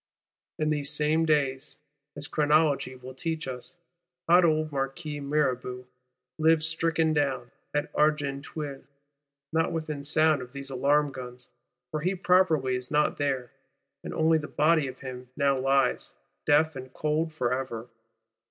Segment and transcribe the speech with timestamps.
[0.57, 1.77] In these same days,
[2.15, 3.77] as Chronology will teach us,
[4.27, 5.85] hot old Marquis Mirabeau
[6.39, 11.49] lies stricken down, at Argenteuil,—not within sound of these alarm guns;
[11.91, 13.51] for he properly is not there,
[14.03, 16.15] and only the body of him now lies,
[16.47, 17.87] deaf and cold forever.